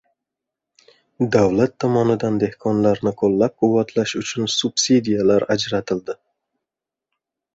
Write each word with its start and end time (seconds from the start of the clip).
davlat 1.35 1.73
tomonidan 1.83 2.39
dehqonlarni 2.43 3.13
qo‘llabquvvatlash 3.21 4.15
uchun 4.21 4.49
subsidiyalar 4.55 5.45
ajratiladi. 5.57 6.17